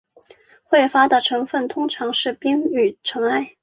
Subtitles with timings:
[0.71, 3.53] 彗发的成分通常是冰与尘埃。